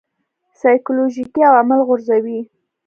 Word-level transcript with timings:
سایکولوژیکي 0.61 1.41
عوامل 1.49 1.79
غورځوي. 1.87 2.39